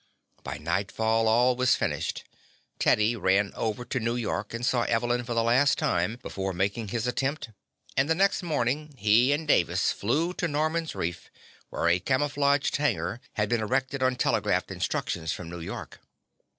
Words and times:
By 0.41 0.57
nightfall 0.57 1.27
all 1.27 1.55
was 1.55 1.75
finished. 1.75 2.23
Teddy 2.79 3.15
ran 3.15 3.51
over 3.55 3.85
to 3.85 3.99
New 3.99 4.15
York 4.15 4.51
and 4.51 4.65
saw 4.65 4.81
Evelyn 4.81 5.23
for 5.23 5.35
the 5.35 5.43
last 5.43 5.77
time 5.77 6.17
before 6.23 6.53
making 6.53 6.87
his 6.87 7.05
attempt, 7.05 7.51
and 7.95 8.09
the 8.09 8.15
next 8.15 8.41
morning 8.41 8.95
he 8.97 9.31
and 9.31 9.47
Davis 9.47 9.91
flew 9.91 10.33
to 10.33 10.47
Noman's 10.47 10.95
Reef, 10.95 11.29
where 11.69 11.87
a 11.87 11.99
camouflaged 11.99 12.77
hangar 12.77 13.21
had 13.33 13.47
been 13.47 13.61
erected 13.61 14.01
on 14.01 14.15
telegraphed 14.15 14.71
instructions 14.71 15.33
from 15.33 15.49
New 15.51 15.59
York. 15.59 15.99